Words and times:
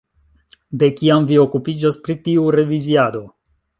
De 0.83 0.87
kiam 1.01 1.27
vi 1.31 1.37
okupiĝas 1.43 1.99
pri 2.07 2.17
tiu 2.29 2.47
reviziado? 2.57 3.23